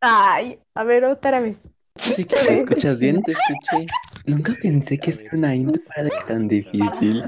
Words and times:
Ay, 0.00 0.58
a 0.74 0.84
ver, 0.84 1.04
otra 1.04 1.40
vez. 1.40 1.56
Sí 1.96 2.26
que 2.26 2.36
te 2.36 2.60
escuchas 2.60 3.00
bien, 3.00 3.22
te 3.22 3.32
escuché. 3.32 3.86
Nunca 4.26 4.54
pensé 4.60 4.98
que 4.98 5.12
ser 5.12 5.28
una 5.32 5.54
intro 5.54 5.82
era 5.96 6.10
tan 6.26 6.48
difícil. 6.48 7.24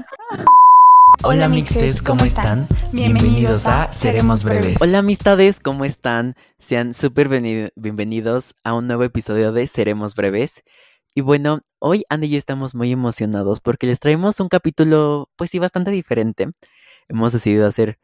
Hola 1.23 1.47
mixes, 1.47 2.03
¿cómo 2.03 2.23
están? 2.23 2.67
Bienvenidos 2.91 3.65
a 3.65 3.91
Seremos 3.91 4.43
Breves. 4.43 4.79
Hola 4.81 4.99
amistades, 4.99 5.59
¿cómo 5.59 5.83
están? 5.83 6.35
Sean 6.59 6.93
súper 6.93 7.27
bienvenidos 7.75 8.55
a 8.63 8.75
un 8.75 8.85
nuevo 8.85 9.03
episodio 9.03 9.51
de 9.51 9.65
Seremos 9.65 10.13
Breves. 10.13 10.63
Y 11.15 11.21
bueno, 11.21 11.61
hoy 11.79 12.03
Andy 12.09 12.27
y 12.27 12.29
yo 12.31 12.37
estamos 12.37 12.75
muy 12.75 12.91
emocionados 12.91 13.61
porque 13.61 13.87
les 13.87 13.99
traemos 13.99 14.39
un 14.39 14.47
capítulo, 14.47 15.29
pues 15.35 15.49
sí, 15.49 15.57
bastante 15.57 15.89
diferente. 15.89 16.51
Hemos 17.07 17.33
decidido 17.33 17.65
hacer 17.65 17.97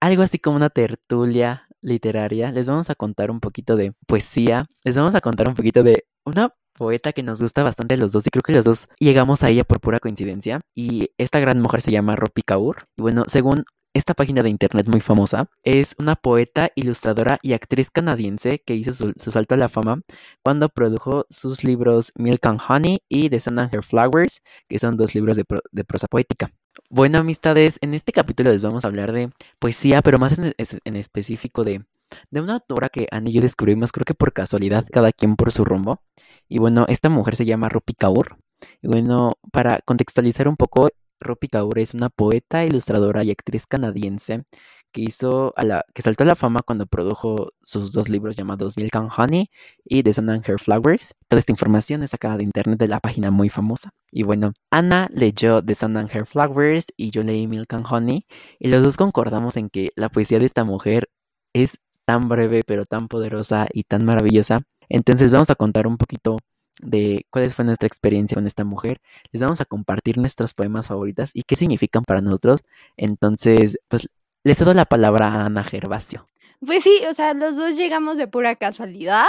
algo 0.00 0.22
así 0.22 0.38
como 0.38 0.56
una 0.56 0.70
tertulia 0.70 1.67
literaria, 1.82 2.52
les 2.52 2.66
vamos 2.66 2.90
a 2.90 2.94
contar 2.94 3.30
un 3.30 3.40
poquito 3.40 3.76
de 3.76 3.92
poesía, 4.06 4.66
les 4.84 4.96
vamos 4.96 5.14
a 5.14 5.20
contar 5.20 5.48
un 5.48 5.54
poquito 5.54 5.82
de 5.82 6.04
una 6.24 6.54
poeta 6.78 7.12
que 7.12 7.22
nos 7.22 7.42
gusta 7.42 7.62
bastante 7.64 7.96
los 7.96 8.12
dos 8.12 8.26
y 8.26 8.30
creo 8.30 8.42
que 8.42 8.52
los 8.52 8.64
dos 8.64 8.88
llegamos 9.00 9.42
a 9.42 9.50
ella 9.50 9.64
por 9.64 9.80
pura 9.80 9.98
coincidencia 9.98 10.60
y 10.76 11.10
esta 11.18 11.40
gran 11.40 11.60
mujer 11.60 11.80
se 11.82 11.90
llama 11.90 12.16
Ropi 12.16 12.42
Kaur. 12.42 12.84
Y 12.96 13.02
bueno, 13.02 13.24
según 13.26 13.64
esta 13.94 14.14
página 14.14 14.42
de 14.42 14.50
internet 14.50 14.86
muy 14.86 15.00
famosa 15.00 15.50
es 15.62 15.94
una 15.98 16.14
poeta, 16.14 16.70
ilustradora 16.74 17.38
y 17.42 17.52
actriz 17.52 17.90
canadiense 17.90 18.60
que 18.60 18.74
hizo 18.74 18.92
su, 18.92 19.12
salto 19.30 19.54
a 19.54 19.58
la 19.58 19.68
fama 19.68 20.02
cuando 20.42 20.68
produjo 20.68 21.26
sus 21.30 21.64
libros 21.64 22.12
Milk 22.16 22.46
and 22.46 22.60
Honey 22.66 23.00
y 23.08 23.30
The 23.30 23.40
Sun 23.40 23.58
and 23.58 23.74
Her 23.74 23.82
Flowers, 23.82 24.42
que 24.68 24.78
son 24.78 24.96
dos 24.96 25.14
libros 25.14 25.36
de, 25.36 25.84
prosa 25.84 26.06
poética. 26.06 26.52
Bueno, 26.90 27.18
amistades, 27.18 27.78
en 27.80 27.94
este 27.94 28.12
capítulo 28.12 28.50
les 28.50 28.62
vamos 28.62 28.84
a 28.84 28.88
hablar 28.88 29.12
de 29.12 29.30
poesía, 29.58 30.00
pero 30.02 30.18
más 30.18 30.38
en, 30.38 30.96
específico 30.96 31.64
de, 31.64 31.84
de, 32.30 32.40
una 32.40 32.54
autora 32.54 32.88
que 32.88 33.08
Annie 33.10 33.30
y 33.30 33.34
yo 33.34 33.40
descubrimos, 33.40 33.90
creo 33.90 34.04
que 34.04 34.14
por 34.14 34.32
casualidad, 34.32 34.86
cada 34.92 35.12
quien 35.12 35.36
por 35.36 35.50
su 35.50 35.64
rumbo. 35.64 36.02
Y 36.48 36.58
bueno, 36.58 36.86
esta 36.88 37.08
mujer 37.08 37.36
se 37.36 37.44
llama 37.44 37.68
Rupi 37.68 37.94
Kaur. 37.94 38.38
Y 38.82 38.88
bueno, 38.88 39.34
para 39.52 39.80
contextualizar 39.84 40.48
un 40.48 40.56
poco, 40.56 40.88
Rupi 41.20 41.48
Kaur 41.48 41.78
es 41.78 41.94
una 41.94 42.08
poeta, 42.10 42.64
ilustradora 42.64 43.24
y 43.24 43.30
actriz 43.30 43.66
canadiense 43.66 44.44
que 44.92 45.02
hizo 45.02 45.52
a 45.56 45.64
la 45.64 45.84
que 45.94 46.02
saltó 46.02 46.24
a 46.24 46.26
la 46.26 46.34
fama 46.34 46.62
cuando 46.64 46.86
produjo 46.86 47.52
sus 47.62 47.92
dos 47.92 48.08
libros 48.08 48.36
llamados 48.36 48.76
Milk 48.76 48.96
and 48.96 49.10
Honey 49.16 49.50
y 49.84 50.02
The 50.02 50.12
Sun 50.12 50.30
and 50.30 50.48
Her 50.48 50.58
Flowers. 50.58 51.14
Toda 51.28 51.40
esta 51.40 51.52
información 51.52 52.02
es 52.02 52.10
sacada 52.10 52.38
de 52.38 52.44
internet 52.44 52.78
de 52.78 52.88
la 52.88 53.00
página 53.00 53.30
muy 53.30 53.48
famosa. 53.48 53.90
Y 54.10 54.22
bueno, 54.22 54.52
Ana 54.70 55.08
leyó 55.12 55.62
The 55.62 55.74
Sun 55.74 55.96
and 55.96 56.10
Her 56.14 56.26
Flowers 56.26 56.86
y 56.96 57.10
yo 57.10 57.22
leí 57.22 57.46
Milk 57.46 57.72
and 57.74 57.86
Honey 57.88 58.26
y 58.58 58.68
los 58.68 58.82
dos 58.82 58.96
concordamos 58.96 59.56
en 59.56 59.68
que 59.70 59.90
la 59.96 60.08
poesía 60.08 60.38
de 60.38 60.46
esta 60.46 60.64
mujer 60.64 61.10
es 61.52 61.78
tan 62.04 62.28
breve 62.28 62.62
pero 62.66 62.86
tan 62.86 63.08
poderosa 63.08 63.66
y 63.72 63.84
tan 63.84 64.04
maravillosa. 64.04 64.62
Entonces 64.88 65.30
vamos 65.30 65.50
a 65.50 65.54
contar 65.54 65.86
un 65.86 65.98
poquito 65.98 66.38
de 66.80 67.26
cuál 67.30 67.50
fue 67.50 67.64
nuestra 67.64 67.86
experiencia 67.86 68.34
con 68.34 68.46
esta 68.46 68.64
mujer. 68.64 69.00
Les 69.32 69.42
vamos 69.42 69.60
a 69.60 69.64
compartir 69.64 70.18
nuestros 70.18 70.54
poemas 70.54 70.88
favoritos 70.88 71.30
y 71.34 71.42
qué 71.42 71.56
significan 71.56 72.04
para 72.04 72.20
nosotros. 72.20 72.60
Entonces, 72.96 73.78
pues 73.88 74.08
le 74.44 74.54
cedo 74.54 74.74
la 74.74 74.86
palabra 74.86 75.28
a 75.28 75.46
Ana 75.46 75.64
Gervasio. 75.64 76.26
Pues 76.64 76.84
sí, 76.84 77.00
o 77.08 77.14
sea, 77.14 77.34
los 77.34 77.56
dos 77.56 77.76
llegamos 77.76 78.16
de 78.16 78.28
pura 78.28 78.56
casualidad. 78.56 79.26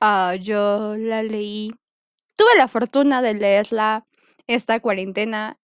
Ah, 0.00 0.34
yo 0.36 0.96
la 0.96 1.22
leí. 1.22 1.72
Tuve 2.36 2.56
la 2.56 2.68
fortuna 2.68 3.22
de 3.22 3.34
leerla 3.34 4.06
esta 4.46 4.80
cuarentena. 4.80 5.58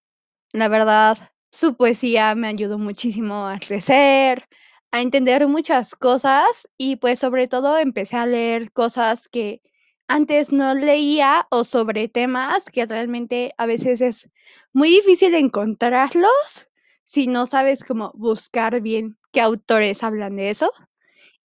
La 0.52 0.68
verdad, 0.68 1.18
su 1.50 1.76
poesía 1.76 2.34
me 2.34 2.48
ayudó 2.48 2.78
muchísimo 2.78 3.46
a 3.48 3.58
crecer, 3.58 4.48
a 4.90 5.00
entender 5.00 5.46
muchas 5.48 5.94
cosas 5.94 6.68
y 6.76 6.96
pues 6.96 7.18
sobre 7.18 7.48
todo 7.48 7.78
empecé 7.78 8.16
a 8.16 8.26
leer 8.26 8.72
cosas 8.72 9.28
que 9.28 9.60
antes 10.08 10.52
no 10.52 10.74
leía 10.74 11.46
o 11.50 11.64
sobre 11.64 12.08
temas 12.08 12.64
que 12.64 12.86
realmente 12.86 13.54
a 13.58 13.66
veces 13.66 14.00
es 14.00 14.30
muy 14.72 14.88
difícil 14.90 15.34
encontrarlos 15.34 16.68
si 17.04 17.26
no 17.26 17.46
sabes 17.46 17.84
cómo 17.84 18.12
buscar 18.14 18.80
bien 18.80 19.18
qué 19.32 19.40
autores 19.40 20.02
hablan 20.02 20.36
de 20.36 20.50
eso. 20.50 20.72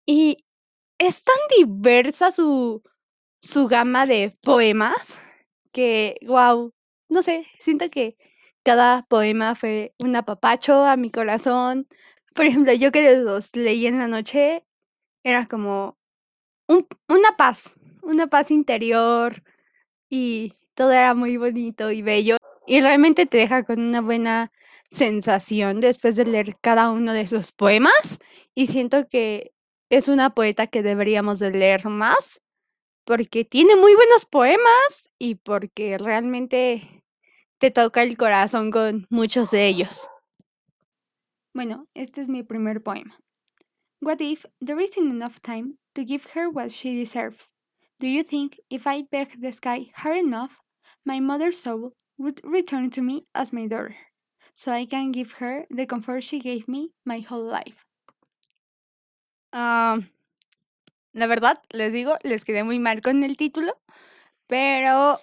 Y 0.05 0.45
es 0.97 1.23
tan 1.23 1.35
diversa 1.57 2.31
su, 2.31 2.81
su 3.41 3.67
gama 3.67 4.05
de 4.05 4.37
poemas 4.41 5.21
que, 5.71 6.17
wow, 6.25 6.73
no 7.09 7.23
sé, 7.23 7.47
siento 7.59 7.89
que 7.89 8.17
cada 8.63 9.03
poema 9.03 9.55
fue 9.55 9.93
un 9.99 10.15
apapacho 10.15 10.85
a 10.85 10.97
mi 10.97 11.11
corazón. 11.11 11.87
Por 12.33 12.45
ejemplo, 12.45 12.73
yo 12.73 12.91
que 12.91 13.17
los 13.17 13.55
leí 13.55 13.87
en 13.87 13.99
la 13.99 14.07
noche, 14.07 14.65
era 15.23 15.47
como 15.47 15.97
una 17.07 17.37
paz, 17.37 17.75
una 18.03 18.27
paz 18.27 18.51
interior 18.51 19.43
y 20.09 20.53
todo 20.75 20.91
era 20.91 21.13
muy 21.13 21.37
bonito 21.37 21.91
y 21.91 22.01
bello 22.01 22.37
y 22.67 22.81
realmente 22.81 23.25
te 23.25 23.37
deja 23.37 23.63
con 23.63 23.81
una 23.81 24.01
buena 24.01 24.51
sensación 24.91 25.79
después 25.79 26.15
de 26.15 26.25
leer 26.25 26.55
cada 26.61 26.91
uno 26.91 27.13
de 27.13 27.27
sus 27.27 27.51
poemas 27.51 28.19
y 28.53 28.67
siento 28.67 29.07
que 29.07 29.53
es 29.89 30.07
una 30.07 30.33
poeta 30.33 30.67
que 30.67 30.83
deberíamos 30.83 31.39
de 31.39 31.51
leer 31.51 31.87
más 31.87 32.41
porque 33.05 33.43
tiene 33.43 33.75
muy 33.75 33.95
buenos 33.95 34.25
poemas 34.25 35.09
y 35.19 35.35
porque 35.35 35.97
realmente 35.97 37.03
te 37.57 37.71
toca 37.71 38.03
el 38.03 38.17
corazón 38.17 38.71
con 38.71 39.07
muchos 39.09 39.51
de 39.51 39.67
ellos. 39.67 40.07
Bueno, 41.53 41.87
este 41.93 42.21
es 42.21 42.27
mi 42.27 42.43
primer 42.43 42.81
poema. 42.81 43.19
What 44.01 44.19
if 44.19 44.45
there 44.59 44.81
isn't 44.81 45.09
enough 45.09 45.39
time 45.41 45.77
to 45.93 46.03
give 46.03 46.25
her 46.35 46.49
what 46.49 46.69
she 46.69 46.95
deserves? 46.95 47.51
Do 47.99 48.07
you 48.07 48.23
think 48.23 48.59
if 48.69 48.85
I 48.87 49.03
beg 49.03 49.41
the 49.41 49.51
sky 49.51 49.91
hard 49.95 50.17
enough, 50.17 50.61
my 51.05 51.19
mother's 51.19 51.57
soul 51.57 51.93
would 52.17 52.41
return 52.43 52.89
to 52.91 53.01
me 53.01 53.25
as 53.33 53.53
my 53.53 53.67
daughter, 53.67 53.95
so 54.53 54.71
I 54.71 54.85
can 54.85 55.11
give 55.11 55.33
her 55.39 55.65
the 55.69 55.85
comfort 55.85 56.21
she 56.21 56.39
gave 56.39 56.67
me 56.67 56.91
my 57.05 57.19
whole 57.19 57.43
life? 57.43 57.85
Uh, 59.51 60.01
la 61.13 61.27
verdad, 61.27 61.61
les 61.71 61.93
digo, 61.93 62.17
les 62.23 62.43
quedé 62.43 62.63
muy 62.63 62.79
mal 62.79 63.01
con 63.01 63.23
el 63.23 63.37
título, 63.37 63.79
pero 64.47 65.19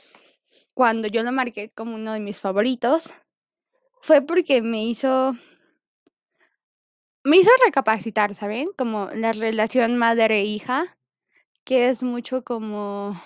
cuando 0.74 1.08
yo 1.08 1.22
lo 1.22 1.32
marqué 1.32 1.70
como 1.74 1.96
uno 1.96 2.12
de 2.12 2.20
mis 2.20 2.38
favoritos, 2.38 3.12
fue 4.00 4.22
porque 4.22 4.62
me 4.62 4.84
hizo 4.84 5.34
me 7.24 7.36
hizo 7.36 7.50
recapacitar, 7.64 8.34
¿saben? 8.34 8.68
Como 8.76 9.10
la 9.12 9.32
relación 9.32 9.98
madre-hija 9.98 10.96
que 11.64 11.88
es 11.88 12.02
mucho 12.02 12.42
como, 12.44 13.20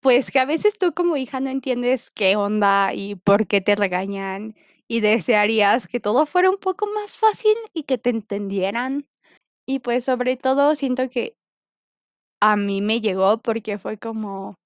pues 0.00 0.30
que 0.30 0.40
a 0.40 0.44
veces 0.44 0.78
tú 0.78 0.92
como 0.94 1.16
hija 1.16 1.40
no 1.40 1.50
entiendes 1.50 2.10
qué 2.10 2.36
onda 2.36 2.92
y 2.94 3.14
por 3.16 3.46
qué 3.46 3.60
te 3.60 3.76
regañan 3.76 4.56
y 4.88 5.00
desearías 5.00 5.88
que 5.88 6.00
todo 6.00 6.26
fuera 6.26 6.50
un 6.50 6.58
poco 6.58 6.86
más 6.94 7.18
fácil 7.18 7.54
y 7.72 7.84
que 7.84 7.98
te 7.98 8.10
entendieran. 8.10 9.06
Y 9.66 9.78
pues 9.80 10.04
sobre 10.04 10.36
todo 10.36 10.74
siento 10.76 11.08
que 11.08 11.36
a 12.40 12.56
mí 12.56 12.80
me 12.82 13.00
llegó 13.00 13.38
porque 13.38 13.78
fue 13.78 13.98
como, 13.98 14.56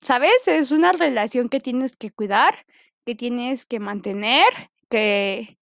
¿sabes? 0.00 0.48
Es 0.48 0.72
una 0.72 0.92
relación 0.92 1.48
que 1.48 1.60
tienes 1.60 1.96
que 1.96 2.10
cuidar, 2.10 2.54
que 3.06 3.14
tienes 3.14 3.66
que 3.66 3.80
mantener, 3.80 4.46
que 4.90 5.58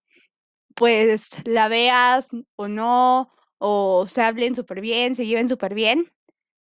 pues 0.74 1.30
la 1.46 1.68
veas 1.68 2.28
o 2.56 2.68
no, 2.68 3.30
o 3.58 4.06
se 4.06 4.22
hablen 4.22 4.54
súper 4.54 4.80
bien, 4.80 5.14
se 5.14 5.26
lleven 5.26 5.48
súper 5.48 5.74
bien, 5.74 6.10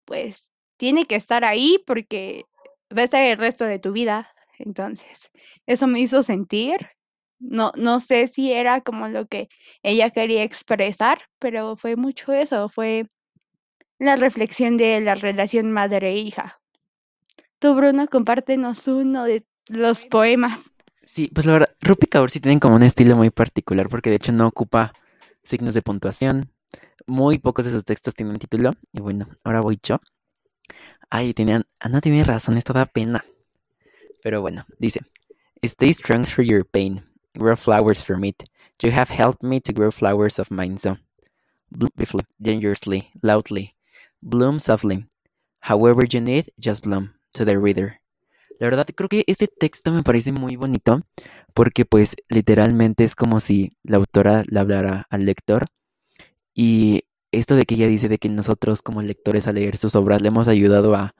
pues 0.04 0.50
tiene 0.76 1.04
que 1.04 1.14
estar 1.14 1.44
ahí 1.44 1.82
porque 1.86 2.44
va 2.96 3.02
a 3.02 3.04
estar 3.04 3.22
el 3.22 3.38
resto 3.38 3.64
de 3.64 3.78
tu 3.78 3.92
vida. 3.92 4.32
Entonces, 4.58 5.30
eso 5.66 5.86
me 5.86 6.00
hizo 6.00 6.22
sentir. 6.22 6.76
No, 7.38 7.72
no 7.76 8.00
sé 8.00 8.26
si 8.26 8.52
era 8.52 8.80
como 8.80 9.08
lo 9.08 9.26
que 9.26 9.48
ella 9.82 10.10
quería 10.10 10.42
expresar, 10.42 11.18
pero 11.38 11.76
fue 11.76 11.96
mucho 11.96 12.32
eso, 12.32 12.68
fue 12.70 13.06
la 13.98 14.16
reflexión 14.16 14.76
de 14.78 15.00
la 15.02 15.14
relación 15.14 15.70
madre-hija. 15.70 16.60
Tú, 17.58 17.74
Bruno, 17.74 18.06
compártenos 18.08 18.88
uno 18.88 19.24
de 19.24 19.46
los 19.68 20.06
poemas. 20.06 20.70
Sí, 21.04 21.30
pues 21.32 21.46
la 21.46 21.52
verdad, 21.52 21.76
Rupi 21.80 22.06
Kaur 22.06 22.30
sí 22.30 22.40
tienen 22.40 22.58
como 22.58 22.76
un 22.76 22.82
estilo 22.82 23.16
muy 23.16 23.30
particular 23.30 23.88
porque 23.88 24.10
de 24.10 24.16
hecho 24.16 24.32
no 24.32 24.46
ocupa 24.46 24.92
signos 25.42 25.74
de 25.74 25.82
puntuación, 25.82 26.50
muy 27.06 27.38
pocos 27.38 27.64
de 27.64 27.70
sus 27.70 27.84
textos 27.84 28.14
tienen 28.14 28.36
título. 28.36 28.72
Y 28.92 29.00
bueno, 29.00 29.28
ahora 29.44 29.60
voy 29.60 29.78
yo. 29.82 30.00
Ay, 31.10 31.34
tenían, 31.34 31.64
Ana 31.80 32.00
tiene 32.00 32.24
razón, 32.24 32.56
esto 32.56 32.72
da 32.72 32.86
pena. 32.86 33.24
Pero 34.22 34.40
bueno, 34.40 34.66
dice: 34.78 35.00
Stay 35.62 35.92
strong 35.92 36.24
through 36.24 36.46
your 36.46 36.64
pain. 36.64 37.04
Grow 37.34 37.56
flowers 37.56 38.04
from 38.04 38.24
it. 38.24 38.42
You 38.82 38.90
have 38.92 39.10
helped 39.10 39.42
me 39.42 39.60
to 39.60 39.72
grow 39.72 39.90
flowers 39.90 40.38
of 40.38 40.50
mine, 40.50 40.78
so. 40.78 40.98
Beautifully, 41.70 42.24
dangerously, 42.38 43.10
loudly. 43.22 43.74
Bloom 44.20 44.58
softly. 44.58 45.06
However 45.60 46.04
you 46.04 46.20
need, 46.20 46.52
just 46.58 46.84
bloom. 46.84 47.14
To 47.34 47.44
the 47.44 47.58
reader. 47.58 48.00
La 48.58 48.66
verdad, 48.68 48.86
creo 48.94 49.08
que 49.08 49.24
este 49.26 49.48
texto 49.48 49.92
me 49.92 50.02
parece 50.02 50.32
muy 50.32 50.56
bonito 50.56 51.02
porque 51.52 51.84
pues 51.84 52.16
literalmente 52.28 53.04
es 53.04 53.14
como 53.14 53.40
si 53.40 53.76
la 53.82 53.98
autora 53.98 54.44
le 54.48 54.60
hablara 54.60 55.06
al 55.10 55.26
lector 55.26 55.66
y 56.56 57.02
esto 57.32 57.54
de 57.54 57.64
que 57.66 57.74
ella 57.74 57.86
dice 57.86 58.08
de 58.08 58.18
que 58.18 58.30
nosotros 58.30 58.80
como 58.82 59.02
lectores 59.02 59.46
a 59.46 59.52
leer 59.52 59.76
sus 59.76 59.94
obras 59.94 60.22
le 60.22 60.28
hemos 60.28 60.48
ayudado 60.48 60.94
a, 60.96 61.14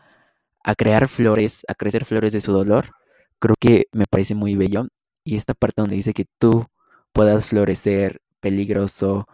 crear 0.78 1.08
flores, 1.08 1.62
a 1.68 1.74
crecer 1.74 2.06
flores 2.06 2.32
de 2.32 2.40
su 2.40 2.52
dolor, 2.52 2.92
creo 3.38 3.54
que 3.60 3.86
me 3.92 4.06
parece 4.06 4.34
muy 4.34 4.56
bello. 4.56 4.88
Y 5.24 5.36
esta 5.36 5.54
parte 5.54 5.82
donde 5.82 5.96
dice 5.96 6.14
que 6.14 6.24
tú 6.38 6.66
puedas 7.12 7.48
florecer 7.48 8.20
peligroso, 8.40 9.26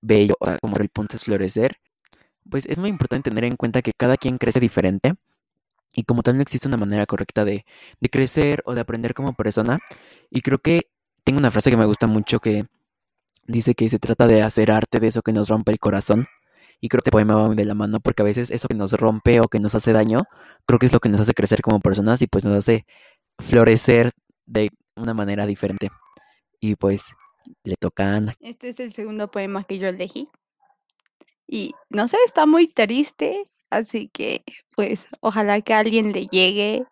bello, 0.00 0.36
como 0.62 0.76
el 0.78 0.90
punto 0.90 1.16
es 1.16 1.24
florecer, 1.24 1.78
pues 2.48 2.66
es 2.66 2.78
muy 2.78 2.90
importante 2.90 3.30
tener 3.30 3.44
en 3.44 3.56
cuenta 3.56 3.82
que 3.82 3.92
cada 3.96 4.16
quien 4.16 4.38
crece 4.38 4.60
diferente 4.60 5.14
y 5.94 6.04
como 6.04 6.22
tal 6.22 6.36
no 6.36 6.42
existe 6.42 6.68
una 6.68 6.76
manera 6.76 7.06
correcta 7.06 7.44
de 7.44 7.64
crecer 8.12 8.62
o 8.66 8.74
de 8.74 8.82
aprender 8.82 9.14
como 9.14 9.34
persona. 9.34 9.80
Y 10.30 10.42
creo 10.42 10.58
que 10.60 10.88
tengo 11.24 11.40
una 11.40 11.50
frase 11.50 11.70
que 11.70 11.76
me 11.76 11.86
gusta 11.86 12.06
mucho 12.06 12.40
que 12.40 12.66
dice 13.48 13.74
que 13.74 13.88
se 13.88 13.98
trata 13.98 14.26
de 14.26 14.42
hacer 14.42 14.70
arte 14.70 15.00
de 15.00 15.08
eso 15.08 15.22
que 15.22 15.32
nos 15.32 15.48
rompe 15.48 15.72
el 15.72 15.80
corazón. 15.80 16.26
Y 16.80 16.88
creo 16.88 17.00
que 17.00 17.08
este 17.08 17.10
poema 17.10 17.34
va 17.34 17.46
muy 17.48 17.56
de 17.56 17.64
la 17.64 17.74
mano 17.74 17.98
porque 17.98 18.22
a 18.22 18.24
veces 18.24 18.52
eso 18.52 18.68
que 18.68 18.74
nos 18.74 18.92
rompe 18.92 19.40
o 19.40 19.48
que 19.48 19.58
nos 19.58 19.74
hace 19.74 19.92
daño, 19.92 20.20
creo 20.64 20.78
que 20.78 20.86
es 20.86 20.92
lo 20.92 21.00
que 21.00 21.08
nos 21.08 21.20
hace 21.20 21.34
crecer 21.34 21.60
como 21.60 21.80
personas 21.80 22.22
y 22.22 22.28
pues 22.28 22.44
nos 22.44 22.54
hace 22.54 22.86
florecer 23.40 24.12
de 24.46 24.70
una 24.94 25.14
manera 25.14 25.44
diferente. 25.46 25.88
Y 26.60 26.76
pues 26.76 27.06
le 27.64 27.74
toca 27.76 28.12
a 28.12 28.16
Ana. 28.16 28.34
Este 28.40 28.68
es 28.68 28.78
el 28.78 28.92
segundo 28.92 29.30
poema 29.30 29.64
que 29.64 29.78
yo 29.78 29.88
elegí. 29.88 30.28
Y 31.48 31.72
no 31.88 32.06
sé, 32.06 32.18
está 32.26 32.46
muy 32.46 32.68
triste, 32.68 33.48
así 33.70 34.08
que 34.12 34.44
pues 34.76 35.08
ojalá 35.20 35.60
que 35.62 35.74
a 35.74 35.78
alguien 35.78 36.12
le 36.12 36.26
llegue 36.26 36.84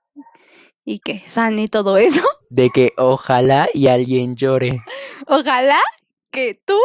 y 0.84 1.00
que 1.00 1.18
sane 1.18 1.68
todo 1.68 1.98
eso. 1.98 2.22
De 2.48 2.70
que 2.70 2.92
ojalá 2.96 3.68
y 3.74 3.88
alguien 3.88 4.34
llore. 4.36 4.80
Ojalá 5.26 5.80
que 6.36 6.52
tú, 6.66 6.78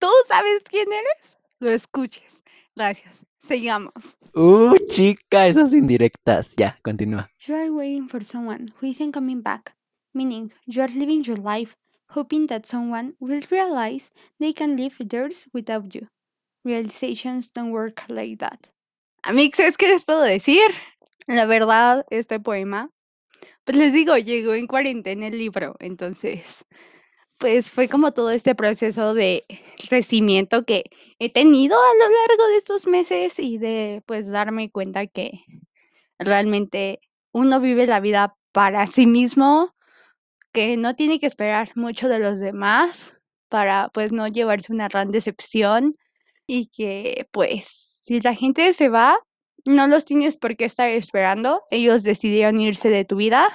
tú 0.00 0.08
sabes 0.26 0.64
quién 0.68 0.88
eres, 0.92 1.38
lo 1.60 1.70
escuches. 1.70 2.42
Gracias. 2.74 3.24
Sigamos. 3.38 4.16
Uh, 4.34 4.74
chica, 4.88 5.46
esas 5.46 5.72
indirectas. 5.72 6.56
Ya, 6.56 6.76
continúa. 6.82 7.28
You 7.46 7.54
are 7.54 7.70
waiting 7.70 8.08
for 8.08 8.24
someone 8.24 8.66
who 8.80 8.88
isn't 8.88 9.12
coming 9.12 9.42
back, 9.42 9.76
meaning 10.12 10.52
you 10.66 10.82
are 10.82 10.92
living 10.92 11.22
your 11.22 11.38
life 11.38 11.76
hoping 12.08 12.48
that 12.48 12.66
someone 12.66 13.14
will 13.20 13.40
realize 13.48 14.10
they 14.40 14.52
can 14.52 14.76
live 14.76 14.96
theirs 14.98 15.46
without 15.52 15.94
you. 15.94 16.08
Realizations 16.64 17.48
don't 17.48 17.70
work 17.70 18.02
like 18.08 18.38
that. 18.38 18.72
Amixes, 19.22 19.76
¿qué 19.76 19.88
les 19.88 20.04
puedo 20.04 20.22
decir? 20.22 20.68
La 21.28 21.46
verdad, 21.46 22.04
este 22.10 22.40
poema, 22.40 22.90
pues 23.64 23.78
les 23.78 23.92
digo, 23.92 24.16
llegó 24.16 24.54
en 24.54 24.66
cuarentena 24.66 25.28
el 25.28 25.38
libro, 25.38 25.76
entonces, 25.78 26.64
pues 27.40 27.72
fue 27.72 27.88
como 27.88 28.12
todo 28.12 28.30
este 28.30 28.54
proceso 28.54 29.14
de 29.14 29.44
crecimiento 29.88 30.64
que 30.64 30.84
he 31.18 31.32
tenido 31.32 31.76
a 31.76 31.94
lo 31.94 32.14
largo 32.14 32.46
de 32.48 32.56
estos 32.56 32.86
meses 32.86 33.40
y 33.40 33.56
de 33.56 34.02
pues 34.04 34.28
darme 34.30 34.70
cuenta 34.70 35.06
que 35.06 35.40
realmente 36.18 37.00
uno 37.32 37.58
vive 37.58 37.86
la 37.86 38.00
vida 38.00 38.36
para 38.52 38.86
sí 38.86 39.06
mismo, 39.06 39.74
que 40.52 40.76
no 40.76 40.94
tiene 40.94 41.18
que 41.18 41.26
esperar 41.26 41.70
mucho 41.76 42.08
de 42.08 42.18
los 42.18 42.40
demás 42.40 43.14
para 43.48 43.88
pues 43.94 44.12
no 44.12 44.28
llevarse 44.28 44.70
una 44.70 44.88
gran 44.88 45.10
decepción 45.10 45.94
y 46.46 46.66
que 46.66 47.26
pues 47.32 48.00
si 48.02 48.20
la 48.20 48.34
gente 48.34 48.70
se 48.74 48.90
va, 48.90 49.18
no 49.64 49.86
los 49.86 50.04
tienes 50.04 50.36
por 50.36 50.56
qué 50.56 50.66
estar 50.66 50.90
esperando, 50.90 51.62
ellos 51.70 52.02
decidieron 52.02 52.60
irse 52.60 52.90
de 52.90 53.06
tu 53.06 53.16
vida. 53.16 53.48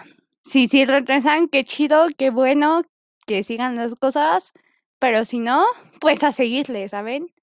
Si 0.43 0.67
sí 0.67 0.85
regresan, 0.85 1.49
qué 1.49 1.63
chido, 1.63 2.07
qué 2.17 2.31
bueno, 2.31 2.83
que 3.25 3.43
sigan 3.43 3.75
las 3.75 3.95
cosas, 3.95 4.53
pero 4.99 5.25
si 5.25 5.39
no, 5.39 5.65
pues 6.01 6.23
a 6.23 6.31
seguirle, 6.31 6.89
¿saben? 6.89 7.33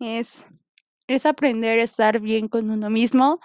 Es, 0.00 0.46
es 1.08 1.26
aprender 1.26 1.80
a 1.80 1.84
estar 1.84 2.20
bien 2.20 2.48
con 2.48 2.70
uno 2.70 2.90
mismo, 2.90 3.40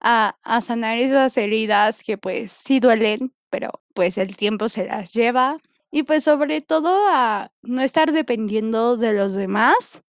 a, 0.00 0.38
a 0.42 0.60
sanar 0.60 0.98
esas 0.98 1.36
heridas 1.36 2.02
que 2.02 2.18
pues 2.18 2.52
sí 2.52 2.80
duelen, 2.80 3.34
pero 3.50 3.70
pues 3.94 4.18
el 4.18 4.36
tiempo 4.36 4.68
se 4.68 4.86
las 4.86 5.12
lleva. 5.12 5.58
Y 5.90 6.02
pues 6.02 6.24
sobre 6.24 6.60
todo 6.60 7.08
a 7.10 7.52
no 7.62 7.82
estar 7.82 8.12
dependiendo 8.12 8.96
de 8.96 9.12
los 9.14 9.34
demás, 9.34 10.02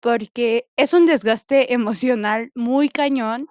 porque 0.00 0.68
es 0.76 0.94
un 0.94 1.06
desgaste 1.06 1.72
emocional 1.72 2.52
muy 2.54 2.88
cañón 2.88 3.48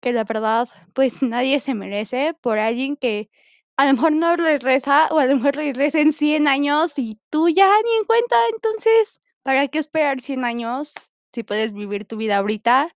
que 0.00 0.12
la 0.12 0.24
verdad 0.24 0.68
pues 0.94 1.22
nadie 1.22 1.60
se 1.60 1.74
merece 1.74 2.34
por 2.40 2.58
alguien 2.58 2.96
que 2.96 3.30
a 3.78 3.86
lo 3.86 3.92
mejor 3.92 4.12
no 4.12 4.36
regresa 4.36 5.06
o 5.12 5.18
a 5.18 5.26
lo 5.26 5.36
mejor 5.36 5.54
regresa 5.54 6.00
en 6.00 6.12
100 6.12 6.48
años 6.48 6.98
y 6.98 7.16
tú 7.30 7.48
ya 7.48 7.68
ni 7.84 7.96
en 8.00 8.04
cuenta, 8.04 8.36
entonces, 8.52 9.20
¿para 9.44 9.68
qué 9.68 9.78
esperar 9.78 10.20
100 10.20 10.44
años 10.44 10.94
si 11.32 11.44
puedes 11.44 11.72
vivir 11.72 12.04
tu 12.04 12.16
vida 12.16 12.38
ahorita 12.38 12.94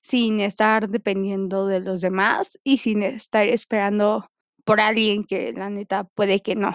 sin 0.00 0.40
estar 0.40 0.88
dependiendo 0.88 1.66
de 1.66 1.80
los 1.80 2.00
demás 2.00 2.58
y 2.64 2.78
sin 2.78 3.02
estar 3.02 3.46
esperando 3.46 4.26
por 4.64 4.80
alguien 4.80 5.24
que 5.24 5.52
la 5.52 5.68
neta 5.68 6.04
puede 6.04 6.40
que 6.40 6.54
no, 6.54 6.74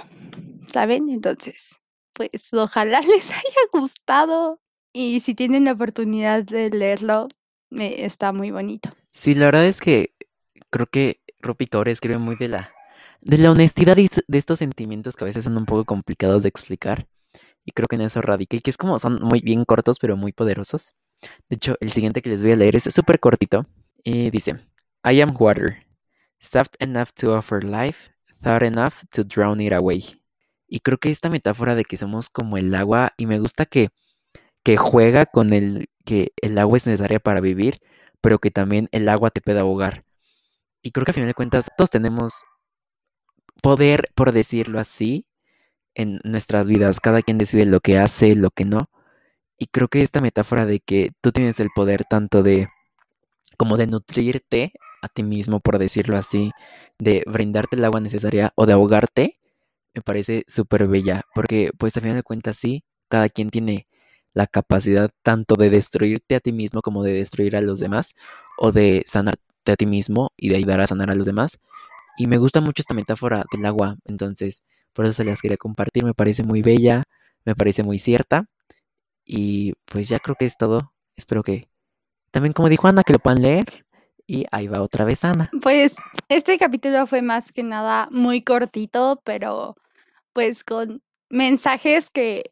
¿saben? 0.68 1.10
Entonces, 1.10 1.80
pues 2.14 2.54
ojalá 2.54 3.02
les 3.08 3.32
haya 3.32 3.62
gustado 3.74 4.60
y 4.94 5.22
si 5.22 5.34
tienen 5.34 5.66
la 5.66 5.72
oportunidad 5.72 6.44
de 6.44 6.70
leerlo, 6.70 7.28
me 7.72 8.06
está 8.06 8.32
muy 8.34 8.52
bonito. 8.52 8.92
Sí, 9.12 9.34
la 9.34 9.46
verdad 9.46 9.66
es 9.66 9.82
que 9.82 10.14
creo 10.70 10.86
que 10.86 11.22
Rupi 11.40 11.66
Kaur 11.66 11.90
escribe 11.90 12.20
muy 12.20 12.36
de 12.36 12.50
la, 12.50 12.77
de 13.28 13.38
la 13.38 13.52
honestidad 13.52 13.98
de 13.98 14.38
estos 14.38 14.60
sentimientos 14.60 15.18
que 15.18 15.26
a 15.26 15.28
veces 15.28 15.44
son 15.44 15.58
un 15.58 15.66
poco 15.66 15.84
complicados 15.84 16.44
de 16.44 16.50
explicar. 16.50 17.08
Y 17.66 17.74
creo 17.74 17.88
que 17.88 17.98
en 17.98 18.04
eso 18.04 18.22
radica 18.22 18.56
y 18.56 18.62
que 18.62 18.70
es 18.70 18.78
como 18.78 19.00
son 19.00 19.22
muy 19.22 19.42
bien 19.42 19.66
cortos 19.66 20.00
pero 20.00 20.16
muy 20.16 20.32
poderosos. 20.32 20.94
De 21.50 21.58
hecho, 21.58 21.76
el 21.82 21.92
siguiente 21.92 22.22
que 22.22 22.30
les 22.30 22.42
voy 22.42 22.54
a 22.54 22.56
leer 22.56 22.78
es 22.78 22.86
súper 22.86 23.20
cortito 23.20 23.66
y 24.02 24.30
dice, 24.30 24.56
I 25.04 25.20
am 25.20 25.36
water, 25.38 25.86
soft 26.40 26.76
enough 26.80 27.10
to 27.20 27.34
offer 27.36 27.66
life, 27.66 28.12
thought 28.42 28.64
enough 28.64 29.04
to 29.12 29.26
drown 29.26 29.60
it 29.60 29.74
away. 29.74 30.06
Y 30.66 30.80
creo 30.80 30.98
que 30.98 31.12
esta 31.12 31.30
metáfora 31.30 31.76
de 31.76 31.84
que 31.84 31.98
somos 31.98 32.30
como 32.30 32.58
el 32.58 32.74
agua 32.74 33.14
y 33.18 33.26
me 33.26 33.40
gusta 33.40 33.66
que, 33.66 33.90
que 34.64 34.78
juega 34.78 35.26
con 35.26 35.52
el 35.52 35.90
que 36.06 36.32
el 36.42 36.58
agua 36.58 36.78
es 36.78 36.88
necesaria 36.88 37.20
para 37.20 37.42
vivir, 37.42 37.82
pero 38.22 38.40
que 38.40 38.52
también 38.52 38.88
el 38.94 39.10
agua 39.10 39.32
te 39.32 39.42
puede 39.42 39.60
ahogar. 39.60 40.06
Y 40.82 40.92
creo 40.92 41.04
que 41.04 41.12
a 41.12 41.14
final 41.14 41.28
de 41.28 41.34
cuentas 41.34 41.68
todos 41.76 41.90
tenemos 41.90 42.46
poder, 43.62 44.10
por 44.16 44.32
decirlo 44.32 44.80
así, 44.80 45.26
en 45.96 46.20
nuestras 46.24 46.68
vidas. 46.68 47.00
Cada 47.00 47.22
quien 47.22 47.38
decide 47.38 47.66
lo 47.66 47.80
que 47.82 47.98
hace, 47.98 48.36
lo 48.36 48.52
que 48.52 48.66
no. 48.66 48.90
Y 49.58 49.68
creo 49.68 49.88
que 49.88 50.02
esta 50.02 50.22
metáfora 50.22 50.66
de 50.66 50.80
que 50.80 51.12
tú 51.22 51.32
tienes 51.32 51.60
el 51.60 51.70
poder 51.76 52.06
tanto 52.06 52.44
de 52.44 52.70
como 53.58 53.78
de 53.78 53.88
nutrirte 53.88 54.74
a 55.02 55.10
ti 55.10 55.24
mismo, 55.24 55.60
por 55.60 55.80
decirlo 55.80 56.18
así, 56.18 56.52
de 57.00 57.24
brindarte 57.28 57.76
el 57.76 57.86
agua 57.86 58.00
necesaria 58.02 58.52
o 58.56 58.66
de 58.66 58.74
ahogarte, 58.74 59.40
me 59.96 60.02
parece 60.02 60.44
súper 60.48 60.88
bella, 60.88 61.24
porque 61.34 61.72
pues 61.78 61.98
a 61.98 62.02
final 62.02 62.18
de 62.18 62.24
cuentas 62.24 62.58
sí, 62.58 62.84
cada 63.10 63.30
quien 63.30 63.50
tiene 63.50 63.88
la 64.34 64.46
capacidad 64.48 65.10
tanto 65.24 65.56
de 65.56 65.72
destruirte 65.72 66.36
a 66.36 66.40
ti 66.40 66.52
mismo 66.54 66.82
como 66.82 67.04
de 67.04 67.14
destruir 67.14 67.56
a 67.56 67.62
los 67.62 67.80
demás, 67.80 68.16
o 68.58 68.72
de 68.72 69.04
sanarte 69.08 69.42
a 69.72 69.76
ti 69.76 69.86
mismo 69.88 70.32
y 70.38 70.50
de 70.50 70.58
ayudar 70.58 70.82
a 70.82 70.88
sanar 70.88 71.10
a 71.10 71.16
los 71.16 71.26
demás. 71.26 71.60
Y 72.18 72.28
me 72.28 72.38
gusta 72.38 72.62
mucho 72.62 72.82
esta 72.82 72.94
metáfora 72.94 73.46
del 73.52 73.66
agua, 73.66 73.98
entonces 74.06 74.64
por 74.94 75.06
eso 75.06 75.14
se 75.14 75.24
las 75.24 75.42
quería 75.42 75.58
compartir, 75.58 76.04
me 76.04 76.16
parece 76.16 76.44
muy 76.44 76.64
bella, 76.64 77.04
me 77.46 77.56
parece 77.56 77.84
muy 77.84 78.00
cierta. 78.00 78.46
Y 79.24 79.74
pues 79.86 80.10
ya 80.10 80.20
creo 80.20 80.36
que 80.40 80.46
es 80.46 80.58
todo. 80.58 80.94
Espero 81.16 81.44
que 81.44 81.70
también, 82.32 82.54
como 82.54 82.70
dijo 82.70 82.88
Ana, 82.88 83.04
que 83.04 83.14
lo 83.14 83.20
puedan 83.20 83.42
leer. 83.42 83.86
Y 84.26 84.46
ahí 84.52 84.68
va 84.68 84.82
otra 84.82 85.06
vez 85.06 85.24
Ana. 85.24 85.50
Pues 85.62 85.98
este 86.28 86.58
capítulo 86.58 87.06
fue 87.08 87.22
más 87.22 87.52
que 87.52 87.64
nada 87.64 88.10
muy 88.12 88.42
cortito, 88.42 89.22
pero 89.24 89.76
pues 90.34 90.64
con 90.64 91.04
mensajes 91.30 92.10
que 92.10 92.52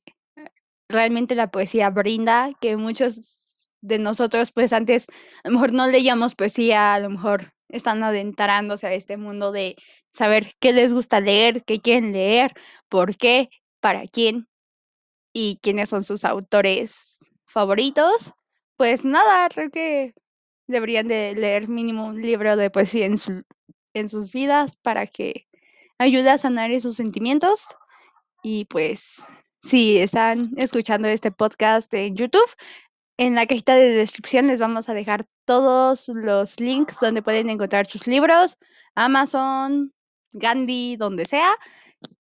realmente 0.88 1.34
la 1.36 1.50
poesía 1.50 1.90
brinda, 1.90 2.52
que 2.62 2.78
muchos 2.78 3.72
de 3.82 4.00
nosotros 4.00 4.52
pues 4.52 4.72
antes 4.72 5.08
a 5.44 5.50
lo 5.50 5.56
mejor 5.56 5.74
no 5.74 5.88
leíamos 5.88 6.36
poesía, 6.36 6.94
a 6.94 7.00
lo 7.00 7.10
mejor 7.10 7.55
están 7.76 8.04
adentrándose 8.04 8.88
a 8.88 8.94
este 8.94 9.18
mundo 9.18 9.52
de 9.52 9.76
saber 10.12 10.54
qué 10.60 10.74
les 10.74 10.94
gusta 10.94 11.20
leer, 11.20 11.64
qué 11.64 11.80
quieren 11.80 12.14
leer, 12.14 12.54
por 12.90 13.16
qué, 13.18 13.50
para 13.80 14.08
quién 14.08 14.48
y 15.34 15.60
quiénes 15.62 15.90
son 15.90 16.04
sus 16.04 16.26
autores 16.26 17.20
favoritos. 17.46 18.34
Pues 18.78 19.06
nada, 19.06 19.48
creo 19.50 19.70
que 19.70 20.14
deberían 20.68 21.08
de 21.08 21.36
leer 21.36 21.68
mínimo 21.68 22.06
un 22.08 22.22
libro 22.22 22.56
de 22.56 22.70
poesía 22.70 23.06
en, 23.06 23.18
en 23.94 24.10
sus 24.10 24.32
vidas 24.32 24.78
para 24.78 25.06
que 25.08 25.48
ayude 25.98 26.30
a 26.30 26.38
sanar 26.38 26.72
esos 26.72 26.96
sentimientos. 26.96 27.68
Y 28.44 28.66
pues 28.66 29.26
si 29.62 29.98
están 29.98 30.52
escuchando 30.58 31.08
este 31.08 31.32
podcast 31.32 31.94
en 31.94 32.16
YouTube, 32.16 32.50
en 33.18 33.36
la 33.36 33.46
cajita 33.46 33.76
de 33.76 33.90
descripción 33.90 34.48
les 34.48 34.60
vamos 34.60 34.90
a 34.90 34.94
dejar 34.94 35.26
todos 35.46 36.10
los 36.10 36.60
links 36.60 37.00
donde 37.00 37.22
pueden 37.22 37.50
encontrar 37.50 37.86
sus 37.86 38.08
libros, 38.08 38.58
Amazon, 38.96 39.94
Gandhi, 40.34 40.98
donde 40.98 41.26
sea. 41.26 41.52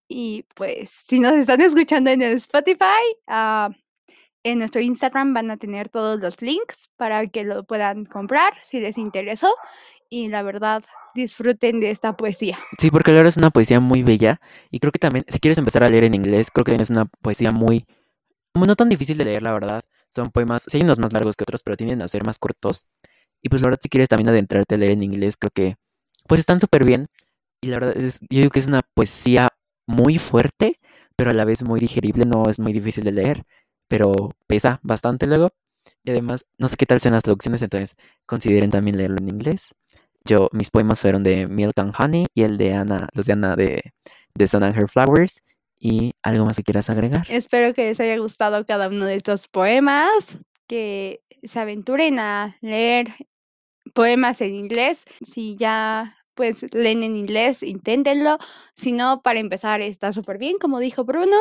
Y 0.07 0.45
pues 0.55 0.89
si 0.89 1.19
nos 1.19 1.33
están 1.33 1.61
escuchando 1.61 2.11
en 2.11 2.21
Spotify, 2.21 3.03
uh, 3.27 3.73
En 4.43 4.59
nuestro 4.59 4.79
Instagram 4.79 5.33
van 5.33 5.49
a 5.49 5.57
tener 5.57 5.89
todos 5.89 6.21
los 6.21 6.41
links 6.41 6.89
para 6.97 7.25
que 7.25 7.43
lo 7.43 7.63
puedan 7.65 8.05
comprar 8.05 8.53
si 8.61 8.79
les 8.79 8.97
interesó. 8.97 9.49
Y 10.09 10.29
la 10.29 10.43
verdad, 10.43 10.83
disfruten 11.15 11.79
de 11.79 11.89
esta 11.89 12.15
poesía. 12.15 12.59
Sí, 12.77 12.91
porque 12.91 13.11
la 13.11 13.17
verdad 13.17 13.29
es 13.29 13.37
una 13.37 13.49
poesía 13.49 13.79
muy 13.79 14.03
bella. 14.03 14.39
Y 14.69 14.79
creo 14.79 14.91
que 14.91 14.99
también, 14.99 15.25
si 15.29 15.39
quieres 15.39 15.57
empezar 15.57 15.83
a 15.83 15.89
leer 15.89 16.03
en 16.03 16.13
inglés, 16.13 16.51
creo 16.51 16.63
que 16.63 16.75
es 16.75 16.91
una 16.91 17.05
poesía 17.05 17.51
muy, 17.51 17.87
no 18.53 18.75
tan 18.75 18.89
difícil 18.89 19.17
de 19.17 19.25
leer, 19.25 19.41
la 19.41 19.53
verdad. 19.53 19.83
Son 20.09 20.31
poemas, 20.31 20.63
sí 20.67 20.77
hay 20.77 20.83
unos 20.83 20.99
más 20.99 21.13
largos 21.13 21.35
que 21.35 21.43
otros, 21.43 21.61
pero 21.63 21.77
tienden 21.77 22.01
a 22.01 22.07
ser 22.07 22.23
más 22.25 22.39
cortos. 22.39 22.87
Y 23.41 23.49
pues 23.49 23.61
la 23.61 23.67
verdad, 23.67 23.79
si 23.81 23.89
quieres 23.89 24.09
también 24.09 24.29
adentrarte 24.29 24.75
a 24.75 24.77
leer 24.77 24.91
en 24.93 25.03
inglés, 25.03 25.37
creo 25.37 25.51
que 25.53 25.75
pues 26.27 26.39
están 26.39 26.61
súper 26.61 26.85
bien. 26.85 27.07
Y 27.61 27.67
la 27.67 27.79
verdad, 27.79 27.97
es, 27.97 28.19
yo 28.21 28.39
digo 28.39 28.51
que 28.51 28.59
es 28.59 28.67
una 28.67 28.81
poesía 28.95 29.49
muy 29.87 30.19
fuerte, 30.19 30.79
pero 31.15 31.31
a 31.31 31.33
la 31.33 31.45
vez 31.45 31.63
muy 31.63 31.79
digerible, 31.79 32.25
no 32.25 32.49
es 32.49 32.59
muy 32.59 32.73
difícil 32.73 33.03
de 33.03 33.11
leer, 33.11 33.43
pero 33.87 34.13
pesa 34.47 34.79
bastante 34.83 35.27
luego. 35.27 35.51
Y 36.03 36.11
además, 36.11 36.45
no 36.57 36.67
sé 36.69 36.77
qué 36.77 36.85
tal 36.85 36.99
sean 36.99 37.13
las 37.13 37.23
traducciones, 37.23 37.61
entonces 37.61 37.95
consideren 38.25 38.71
también 38.71 38.97
leerlo 38.97 39.17
en 39.19 39.29
inglés. 39.29 39.75
Yo, 40.25 40.49
mis 40.53 40.71
poemas 40.71 41.01
fueron 41.01 41.23
de 41.23 41.47
Milk 41.47 41.77
and 41.77 41.93
Honey 41.97 42.25
y 42.33 42.43
el 42.43 42.57
de 42.57 42.73
Ana, 42.73 43.09
los 43.13 43.27
de 43.27 43.33
Ana 43.33 43.55
de, 43.55 43.93
de 44.35 44.47
Sun 44.47 44.63
and 44.63 44.77
Her 44.77 44.87
Flowers. 44.87 45.41
¿Y 45.79 46.13
algo 46.23 46.45
más 46.45 46.57
que 46.57 46.63
quieras 46.63 46.89
agregar? 46.89 47.25
Espero 47.29 47.73
que 47.73 47.85
les 47.85 47.99
haya 47.99 48.17
gustado 48.17 48.65
cada 48.65 48.87
uno 48.87 49.05
de 49.05 49.15
estos 49.15 49.47
poemas, 49.47 50.39
que 50.67 51.21
se 51.43 51.59
aventuren 51.59 52.19
a 52.19 52.57
leer 52.61 53.13
poemas 53.93 54.41
en 54.41 54.55
inglés. 54.55 55.05
Si 55.21 55.55
ya 55.55 56.17
pues 56.35 56.65
leen 56.73 57.01
en 57.03 57.15
inglés, 57.15 57.63
inténtenlo. 57.63 58.37
Si 58.75 58.91
no, 58.91 59.21
para 59.21 59.39
empezar 59.39 59.81
está 59.81 60.11
súper 60.11 60.37
bien, 60.37 60.57
como 60.59 60.79
dijo 60.79 61.05
Bruno. 61.05 61.37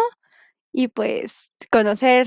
Y 0.73 0.89
pues 0.89 1.51
conocer 1.71 2.27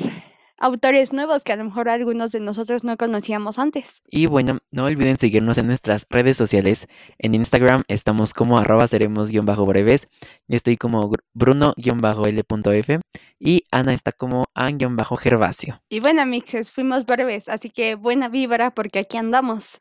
autores 0.57 1.13
nuevos 1.13 1.43
que 1.43 1.53
a 1.53 1.55
lo 1.55 1.65
mejor 1.65 1.89
algunos 1.89 2.31
de 2.31 2.39
nosotros 2.39 2.83
no 2.83 2.97
conocíamos 2.97 3.59
antes. 3.59 4.01
Y 4.09 4.25
bueno, 4.25 4.59
no 4.71 4.85
olviden 4.85 5.17
seguirnos 5.17 5.57
en 5.57 5.67
nuestras 5.67 6.05
redes 6.09 6.37
sociales. 6.37 6.87
En 7.17 7.35
Instagram 7.35 7.83
estamos 7.87 8.33
como 8.33 8.57
arroba 8.57 8.87
seremos-breves. 8.87 10.07
Yo 10.47 10.55
estoy 10.55 10.77
como 10.77 11.11
bruno-l.f 11.33 12.99
y 13.39 13.63
Ana 13.71 13.93
está 13.93 14.11
como 14.11 14.45
an-gervasio. 14.53 15.81
Y 15.89 15.99
bueno, 15.99 16.25
mixes, 16.25 16.71
fuimos 16.71 17.05
breves, 17.05 17.49
así 17.49 17.69
que 17.69 17.95
buena 17.95 18.29
vibra 18.29 18.71
porque 18.71 18.99
aquí 18.99 19.17
andamos. 19.17 19.79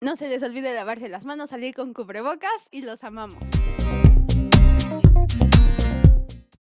No 0.00 0.16
se 0.16 0.28
les 0.28 0.42
olvide 0.42 0.74
lavarse 0.74 1.08
las 1.08 1.24
manos, 1.24 1.50
salir 1.50 1.74
con 1.74 1.94
cubrebocas 1.94 2.68
y 2.70 2.82
los 2.82 3.02
amamos. 3.02 3.38